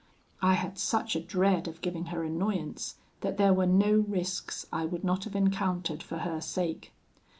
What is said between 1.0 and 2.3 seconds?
a dread of giving her